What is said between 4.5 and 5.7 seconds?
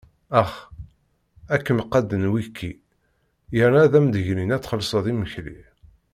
ad txelṣeḍ imekli.